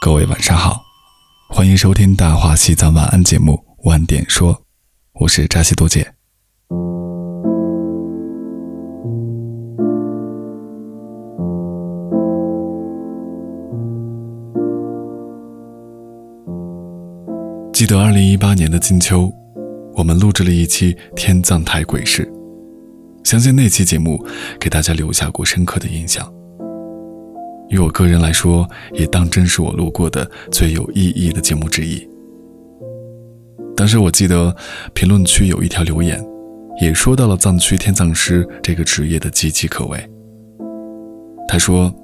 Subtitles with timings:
[0.00, 0.84] 各位晚上好，
[1.48, 4.62] 欢迎收听《大话西藏晚安》节目，晚点说，
[5.14, 6.14] 我是扎西多姐。
[17.72, 19.32] 记得二零一八年的金秋，
[19.94, 22.32] 我们录制了一期天葬台鬼事，
[23.24, 24.24] 相信那期节目
[24.60, 26.32] 给大家留下过深刻的印象。
[27.70, 32.08] 于我个人来说，也当真是我录过的最有意义的节目之一。
[33.76, 34.54] 当时我记得
[34.94, 36.22] 评论区有一条留言，
[36.80, 39.98] 也说到了藏区天葬师这个职业的岌岌可危。
[41.46, 41.94] 他说，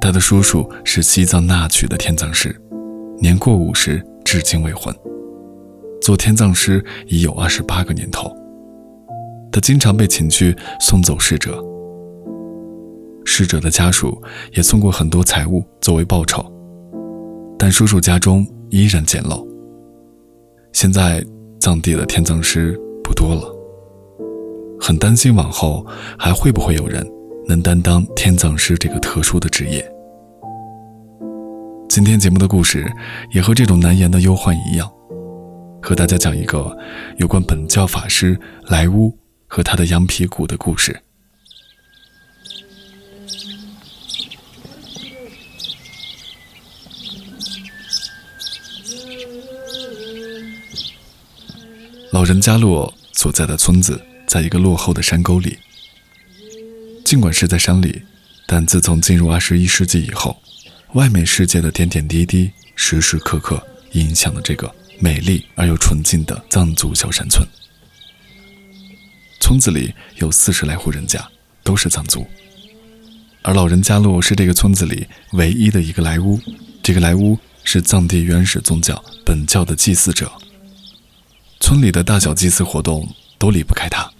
[0.00, 2.54] 他的叔叔是西藏那曲的天葬师，
[3.20, 4.94] 年过五十，至今未婚，
[6.00, 8.34] 做天葬师已有二十八个年头。
[9.52, 11.62] 他经常被请去送走逝者。
[13.34, 14.22] 逝者的家属
[14.52, 16.44] 也送过很多财物作为报酬，
[17.58, 19.42] 但叔叔家中依然简陋。
[20.74, 21.24] 现在
[21.58, 23.42] 藏地的天葬师不多了，
[24.78, 25.86] 很担心往后
[26.18, 27.02] 还会不会有人
[27.48, 29.82] 能担当天葬师这个特殊的职业。
[31.88, 32.86] 今天节目的故事
[33.32, 34.86] 也和这种难言的忧患一样，
[35.80, 36.76] 和大家讲一个
[37.16, 39.10] 有关本教法师莱乌
[39.46, 40.94] 和他的羊皮鼓的故事。
[52.12, 55.58] 老人家洛所在的村子在一个落后的山沟里。
[57.04, 58.02] 尽管是在山里，
[58.46, 60.40] 但自从进入二十一世纪以后，
[60.92, 67.46] 外面世界的点点滴滴时时刻刻影响了这个美丽而又纯净的藏族小山村。
[69.40, 71.26] 村子里有四十来户人家，
[71.64, 72.26] 都是藏族，
[73.42, 76.40] 而老人家洛是这个村子里唯一的一个来乌。
[76.82, 80.30] 这个来乌是藏地原始宗教本教的祭祀者。
[81.60, 84.10] 村里的大小祭祀活动都离不开他，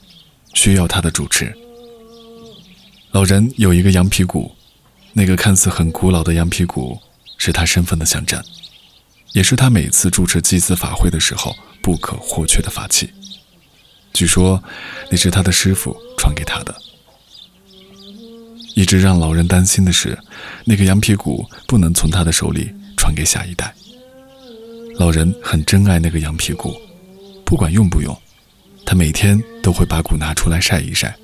[0.54, 1.52] 需要他的主持。
[3.12, 4.54] 老人有一个羊皮鼓，
[5.12, 6.98] 那个看似很古老的羊皮鼓
[7.38, 8.42] 是他身份的象征，
[9.32, 13.12] 也是他每次主持祭祀法会的时候不可或缺的法器。
[14.12, 14.62] 据说
[15.10, 16.82] 那是他的师傅传给他的。
[18.74, 20.18] 一直让老人担心的是，
[20.64, 23.74] 那个羊皮鼓不能从他的手里传给下一代。
[24.96, 26.74] 老人很珍爱那个羊皮鼓。
[27.44, 28.16] 不管用不用，
[28.86, 31.14] 他每天都会把鼓拿出来晒一晒，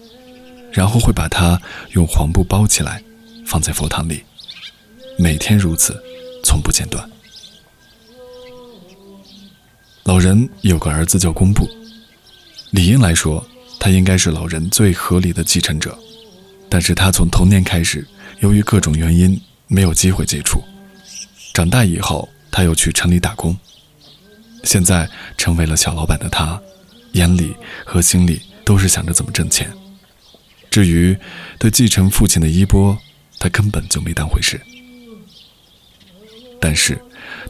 [0.70, 1.58] 然后会把它
[1.92, 3.02] 用黄布包起来，
[3.46, 4.22] 放在佛堂里，
[5.18, 5.98] 每天如此，
[6.44, 7.10] 从不间断。
[10.04, 11.66] 老人有个儿子叫工布，
[12.72, 13.42] 理应来说，
[13.80, 15.98] 他应该是老人最合理的继承者，
[16.70, 18.06] 但是他从童年开始，
[18.40, 20.62] 由于各种原因没有机会接触，
[21.54, 23.56] 长大以后他又去城里打工。
[24.64, 26.60] 现在成为了小老板的他，
[27.12, 27.54] 眼里
[27.86, 29.72] 和心里都是想着怎么挣钱。
[30.70, 31.16] 至于
[31.58, 32.98] 对继承父亲的衣钵，
[33.38, 34.60] 他根本就没当回事。
[36.60, 37.00] 但是，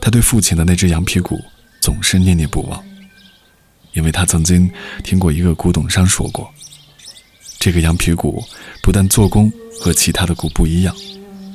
[0.01, 1.43] 他对父亲的那只羊皮鼓
[1.81, 2.84] 总是念念不忘，
[3.95, 4.71] 因为他曾经
[5.03, 6.53] 听过一个古董商说过，
[7.69, 8.43] 这个羊皮鼓
[8.83, 10.97] 不但做工和其他的鼓不一样，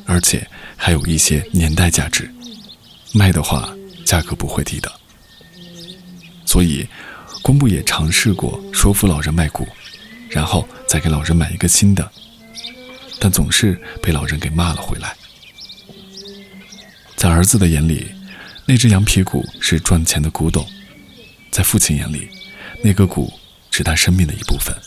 [0.05, 0.47] 而且
[0.77, 2.31] 还有一些年代价值，
[3.15, 3.67] 卖的话
[4.05, 4.91] 价格不会低的。
[6.45, 6.87] 所以，
[7.41, 9.67] 工部也尝试过说服老人卖鼓，
[10.29, 12.07] 然后再给老人买一个新的，
[13.19, 15.15] 但总是被老人给骂了回来。
[17.15, 18.05] 在儿子的眼里，
[18.67, 20.63] 那只羊皮鼓是赚钱的古董；
[21.49, 22.29] 在父亲眼里，
[22.83, 23.33] 那个鼓
[23.71, 24.77] 是他生命的一部分，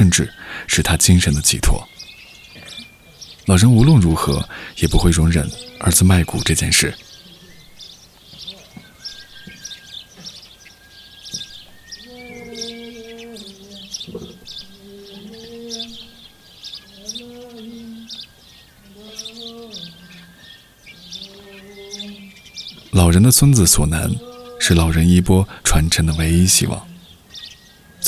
[0.00, 0.26] 甚至
[0.66, 1.86] 是他精神的寄托。
[3.44, 4.42] 老人无论如何
[4.76, 5.46] 也不会容忍
[5.78, 6.94] 儿子卖骨这件事。
[22.92, 24.10] 老人的孙子索南
[24.58, 26.89] 是老人衣钵传承的唯一希望。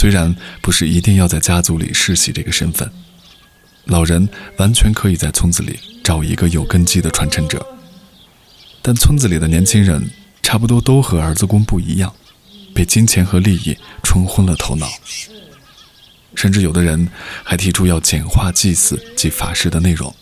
[0.02, 2.90] 虽然不是一定要在家族里世袭这个身份，
[3.84, 7.64] 老人完全可以在村子里找一个有根基的传承者。
[8.82, 10.10] 但村子里的年轻人
[10.42, 12.12] 差不多都和儿子公不一样，
[12.74, 14.88] 被金钱和利益冲昏了头脑。
[16.34, 17.08] 甚至有的人
[17.44, 20.12] 还提出要简化祭祀及法事的内容。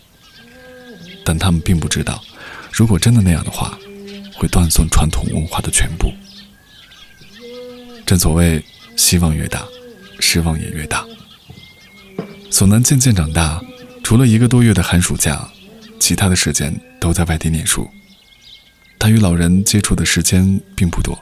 [1.25, 2.23] 但他们并不知道，
[2.71, 3.79] 如果真的那样的话。
[4.37, 6.11] 会断送传统文化的全部。
[8.07, 8.65] 正所谓，
[9.01, 9.67] 希望越大，
[10.21, 11.07] 失望也越大。
[12.51, 13.59] 索南渐渐长大，
[14.05, 15.51] 除了一个多月的寒暑假，
[15.99, 17.89] 其他的时间都在外地念书。
[18.99, 21.19] 他与老人接触的时间并不多，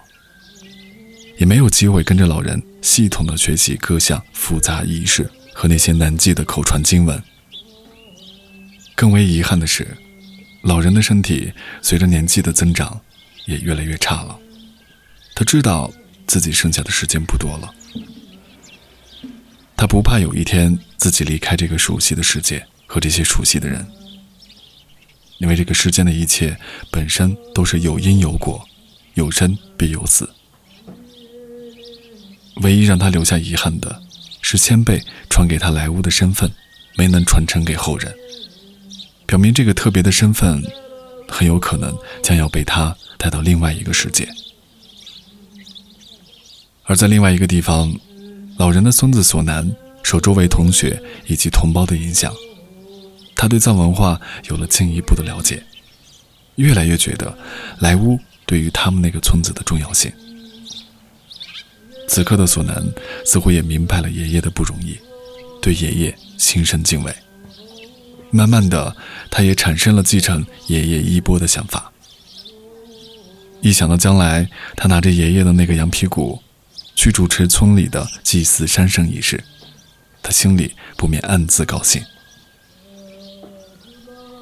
[1.39, 7.23] 也没有机会跟着老人系统的学习各项复杂仪式和那些难记的口传经文。
[8.97, 9.87] 更为遗憾的是，
[10.63, 13.01] 老人的身体随着年纪的增长，
[13.47, 14.37] 也越来越差了。
[15.37, 15.93] 他知道
[16.29, 17.75] 自己剩下的时间不多了，
[19.75, 23.85] 他不怕有一天自己离开这个熟悉的世界和这些熟悉的人，
[25.39, 26.57] 因为这个世间的一切
[26.93, 28.63] 本身都是有因有果，
[29.15, 30.29] 有生必有死。
[32.57, 34.03] 唯一让他留下遗憾的，
[34.43, 36.51] 是先辈传给他莱坞的身份
[36.97, 38.15] 没能传承给后人。
[39.25, 40.63] 表明这个特别的身份，
[41.27, 44.29] 很有可能将要被他带到另外一个世界。
[46.89, 47.95] 而在另外一个地方，
[48.57, 49.71] 老人的孙子索南
[50.03, 52.33] 受周围同学以及同胞的影响，
[53.37, 54.19] 他对藏文化
[54.49, 55.63] 有了进一步的了解，
[56.57, 57.37] 越来越觉得
[57.81, 60.11] 莱乌对于他们那个村子的重要性。
[62.09, 62.83] 此刻的索南
[63.27, 64.97] 似乎也明白了爷爷的不容易，
[65.61, 67.15] 对爷爷心生敬畏。
[68.31, 68.97] 慢慢的，
[69.31, 71.93] 他也产生了继承爷爷衣钵的想法。
[73.61, 76.41] 一想到将来他拿着爷爷的那个羊皮鼓，
[76.99, 79.45] 去主持村里的祭祀山神仪式，
[80.21, 82.03] 他心里不免暗自高兴。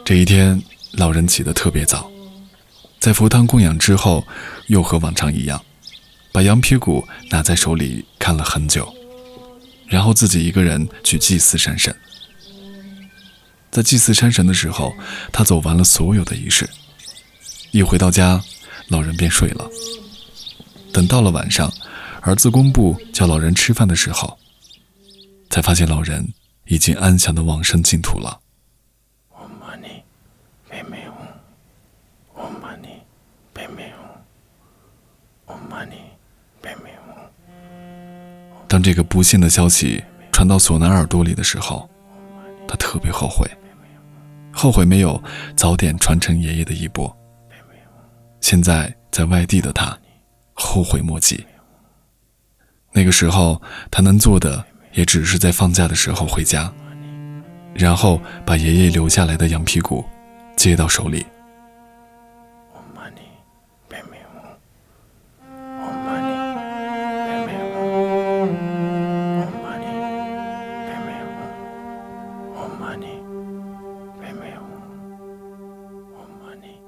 [0.02, 0.62] 这一天，
[0.92, 2.10] 老人起得特别早，
[2.98, 4.26] 在佛堂供养之后，
[4.68, 5.62] 又和往常一样，
[6.32, 8.90] 把羊皮鼓拿在手里看了很久，
[9.86, 11.94] 然后自己一个人去祭祀山神。
[13.70, 14.94] 在祭祀山神的时候，
[15.30, 16.66] 他走完了所有的仪式。
[17.70, 18.42] 一回到家，
[18.88, 19.68] 老人便睡了。
[20.90, 21.70] 等到了晚上，
[22.26, 24.36] 儿子公布叫老人吃饭的时候，
[25.48, 26.26] 才发现老人
[26.64, 28.40] 已经安详的往生净土了。
[38.66, 40.02] 当这个不幸的消息
[40.32, 41.88] 传到索南耳朵里的时候，
[42.66, 43.48] 他特别后悔。
[44.52, 45.22] 后悔没有
[45.54, 47.16] 早点传承爷爷的衣钵。
[48.40, 49.96] 现在在外地的他，
[50.54, 51.46] 后悔莫及。
[52.96, 53.60] 那个时候，
[53.90, 54.64] 他能做的
[54.94, 56.72] 也只是在放假的时候回家，
[57.74, 60.02] 然后把爷爷留下来的羊皮鼓
[60.56, 61.26] 接到手里。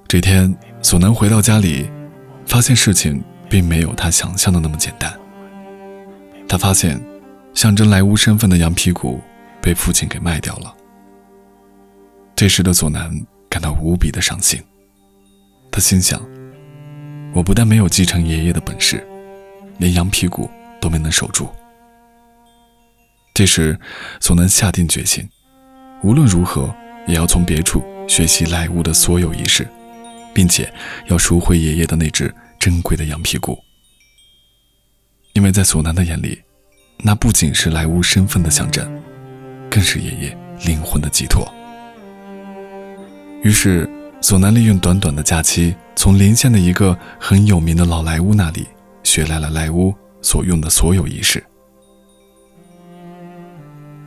[0.09, 1.91] 这天，索南回到家里，
[2.47, 5.13] 发现事情并没有他想象的那么简单。
[6.49, 6.99] 他发现，
[7.53, 9.21] 象征莱乌身份的羊皮鼓
[9.61, 10.75] 被父亲给卖掉了。
[12.35, 13.15] 这时的左南
[13.51, 14.59] 感到无比的伤心。
[15.71, 16.21] 他心想：
[17.35, 19.07] 我不但没有继承爷爷的本事，
[19.77, 20.51] 连羊皮鼓
[20.81, 21.49] 都没能守住。
[23.35, 23.79] 这时，
[24.21, 25.29] 索南下定决心，
[26.03, 26.75] 无论如何
[27.07, 29.69] 也要从别处学习莱乌的所有仪式。
[30.35, 30.73] 并且
[31.07, 33.59] 要赎回爷爷的那只珍贵的羊皮鼓，
[35.39, 36.43] 因为在索南的眼里，
[36.99, 38.85] 那不仅是莱乌身份的象征，
[39.71, 40.37] 更是爷爷
[40.67, 41.47] 灵魂的寄托。
[43.45, 43.89] 于是，
[44.21, 48.67] 索南利用短短的假期，从邻县的一个很有名的老莱乌那里
[49.05, 51.41] 学来了莱乌所用的所有仪式。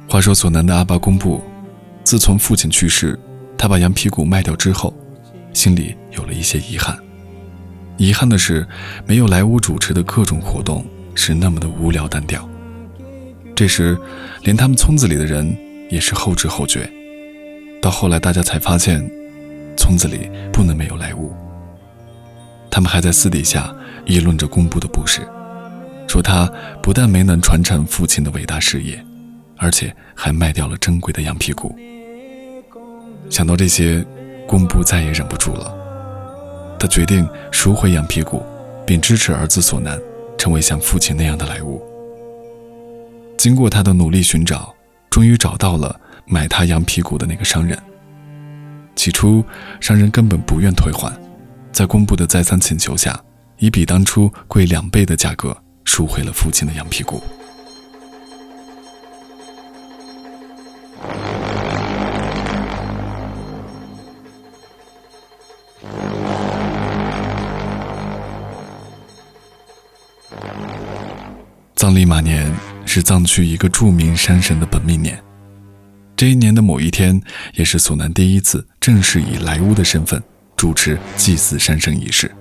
[0.09, 1.41] 话说，索南的阿巴公布，
[2.03, 3.17] 自从父亲去世，
[3.57, 4.93] 他把羊皮鼓卖掉之后。
[5.53, 6.97] 心里有了一些遗憾，
[7.95, 8.67] 遗憾的是，
[9.05, 10.85] 没有莱乌主持的各种活动
[11.21, 12.49] 是那么的无聊单调。
[13.55, 13.95] 这时，
[14.41, 15.55] 连他们村子里的人
[15.89, 16.89] 也是后知后觉。
[17.79, 18.99] 到后来，大家才发现，
[19.77, 21.31] 村子里不能没有莱乌。
[22.71, 23.71] 他们还在私底下
[24.05, 25.21] 议论着公布的不是，
[26.07, 26.51] 说他
[26.81, 28.99] 不但没能传承父亲的伟大事业，
[29.57, 31.75] 而且还卖掉了珍贵的羊皮鼓。
[33.29, 34.03] 想到这些。
[34.47, 35.73] 公布再也忍不住了，
[36.77, 38.43] 他决定赎回羊皮鼓，
[38.85, 39.97] 并支持儿子索南
[40.41, 41.79] 成为像父亲那样的莱芜。
[43.37, 44.73] 经过他的努力寻找，
[45.07, 45.95] 终于找到了
[46.25, 47.77] 买他羊皮鼓的那个商人。
[48.95, 49.45] 起初，
[49.79, 51.15] 商人根本不愿退还，
[51.71, 53.21] 在公布的再三请求下，
[53.59, 55.55] 以比当初贵两倍的价格
[55.85, 57.21] 赎回了父亲的羊皮鼓。
[71.81, 72.53] 藏历马年
[72.85, 75.19] 是藏区一个著名山神的本命年，
[76.15, 77.19] 这一年的某一天，
[77.55, 80.21] 也是索南第一次正式以莱乌的身份
[80.55, 82.31] 主持祭祀山神仪式，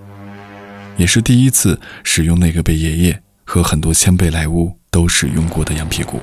[0.99, 6.21] 也是第一次使用那个被爷爷和很多先辈莱巫都使用过的羊皮鼓。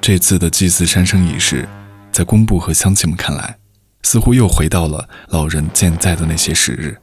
[0.00, 1.68] 这次的祭祀山神仪式，
[2.10, 3.56] 在工部和乡亲们看来，
[4.02, 6.98] 似乎又回到了老人健在的那些时日。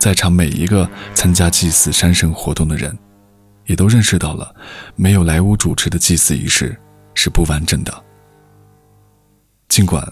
[0.00, 2.96] 在场每一个参加祭祀山神活动的人，
[3.66, 4.54] 也都认识到了
[4.94, 6.76] 没有莱芜主持的祭祀仪式
[7.14, 8.04] 是不完整的。
[9.68, 10.06] 尽管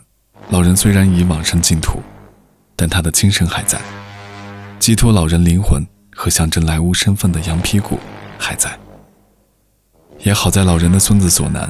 [0.51, 2.03] 老人虽然已往生净土，
[2.77, 3.81] 但他的精神还在，
[4.79, 5.83] 寄托老人灵魂
[6.15, 7.99] 和象征莱芜身份的羊皮鼓
[8.39, 8.79] 还在。
[10.19, 11.69] 也好在老人的孙子索南，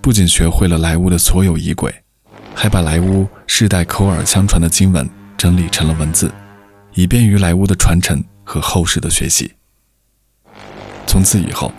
[0.00, 1.94] 不仅学会了莱芜的所有仪轨，
[2.54, 6.32] 还把莱芜世代口耳相传的经文整理成了文字。
[6.94, 9.50] 以便于莱芜的传承和后世的学习。
[11.06, 11.72] 从此以后，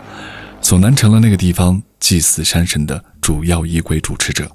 [0.62, 4.50] 索南成了那个地方祭祀山神的主要仪轨主持者。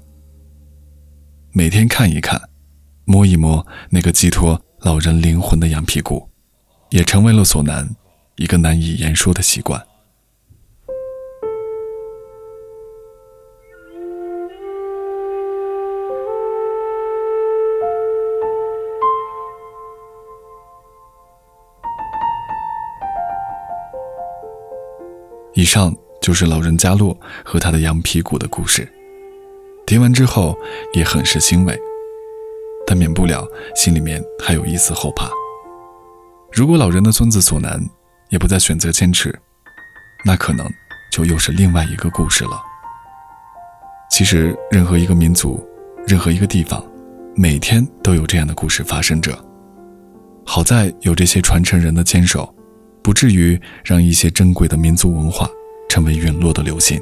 [1.51, 2.41] 每天看一看，
[3.05, 6.29] 摸一摸那个寄托老人灵魂的羊皮鼓，
[6.91, 7.89] 也成为了索南
[8.37, 9.83] 一个难以言说的习惯。
[25.59, 28.87] 以上就是老人加洛和他的羊皮鼓的故事。
[29.85, 30.57] 听完之后
[30.93, 31.77] 也很是欣慰，
[32.87, 35.29] 但免不了心里面还有一丝后怕。
[36.49, 37.77] 如果老人的孙子索南
[38.29, 39.37] 也不再选择坚持，
[40.23, 40.65] 那可能
[41.11, 42.51] 就又是另外一个故事了。
[44.09, 45.61] 其实，任何一个民族，
[46.07, 46.81] 任何一个地方，
[47.35, 49.37] 每天都有这样的故事发生着。
[50.45, 52.55] 好在有这些传承人的坚守。
[53.01, 55.49] 不至于让一些珍贵的民族文化
[55.89, 56.99] 成为陨落的流星。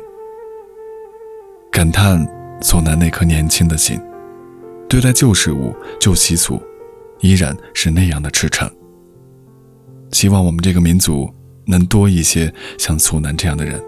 [1.71, 2.25] 感叹
[2.61, 3.99] 索南那颗年轻的心，
[4.89, 6.61] 对待旧事物、旧习俗，
[7.19, 8.69] 依然是那样的赤诚。
[10.11, 11.29] 希望我们这个民族
[11.65, 13.79] 能多一些像索南这样的人，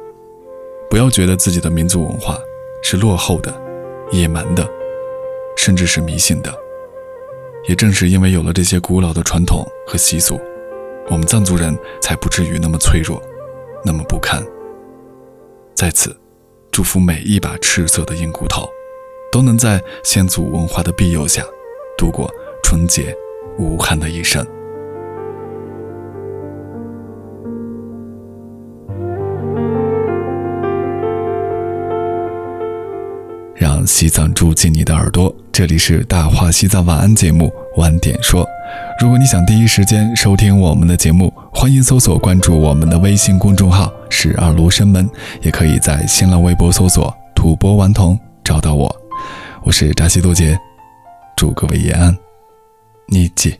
[0.89, 2.37] 不要觉得自己的民族文化
[2.83, 3.53] 是落后的、
[4.11, 4.67] 野蛮的，
[5.55, 6.53] 甚至是迷信的。
[7.67, 10.39] 也正是因为有了这些古老的传统和习俗。
[11.09, 13.19] 我们藏族人才不至于那么脆弱，
[13.83, 14.45] 那么不堪。
[15.75, 16.15] 在此，
[16.69, 18.69] 祝福每一把赤色的硬骨头，
[19.31, 21.43] 都能在先祖文化的庇佑下，
[21.97, 22.29] 度过
[22.63, 23.15] 纯洁
[23.57, 24.45] 无憾的一生。
[33.55, 38.45] 让西藏住进你的耳朵，这里是大话西藏晚安节目，晚点说。
[39.00, 45.09] 如果你想第一时间收听我们的节目，欢迎搜索关注我们的微信公众号“十二罗生门”，
[45.41, 48.93] 也可以在新浪微博搜索“吐蕃顽童”找到我。
[49.63, 50.59] 我是扎西多杰，
[51.38, 52.15] 祝各位延安，
[53.07, 53.55] 妮记。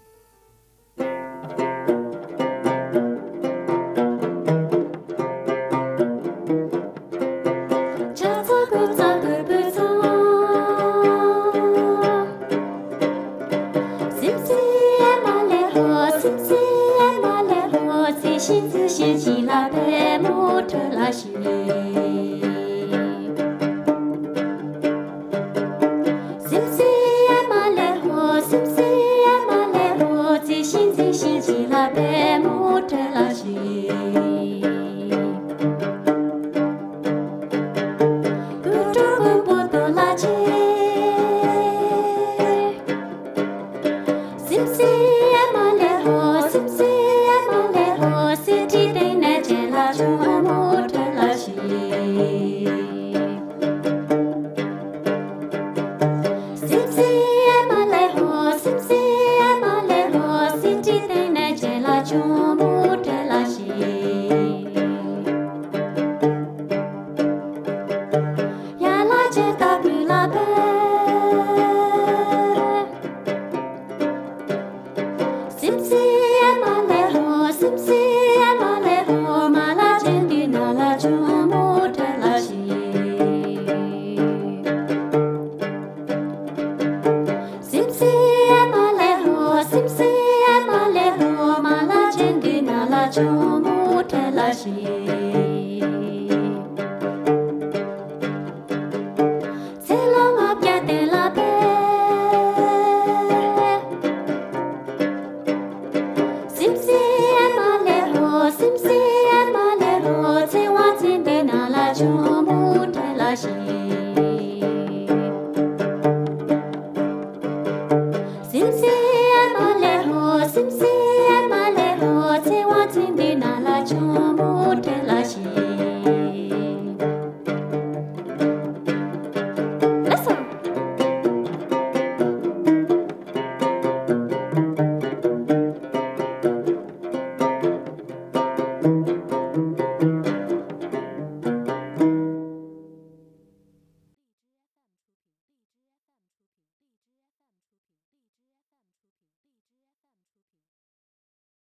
[120.52, 120.90] Simsi
[121.30, 124.29] and my little, see what's in the Nala Chung.